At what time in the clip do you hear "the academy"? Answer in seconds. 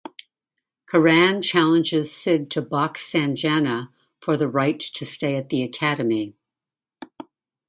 5.49-6.33